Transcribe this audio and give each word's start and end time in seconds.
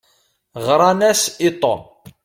Ɣṛan-as 0.65 1.23
i 1.47 1.49
Tom. 1.61 1.81